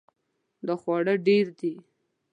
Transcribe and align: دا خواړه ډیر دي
دا 0.67 0.75
خواړه 0.81 1.13
ډیر 1.27 1.45
دي 1.59 1.73